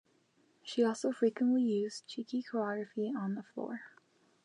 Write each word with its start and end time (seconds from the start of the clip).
She 0.63 0.83
also 0.83 1.11
frequently 1.11 1.61
used 1.61 2.07
cheeky 2.07 2.41
choreography 2.41 3.15
on 3.15 3.35
the 3.35 3.43
floor. 3.43 3.81